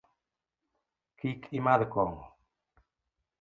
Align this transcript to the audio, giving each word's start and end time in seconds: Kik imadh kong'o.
Kik 1.17 1.41
imadh 1.57 1.85
kong'o. 1.93 2.23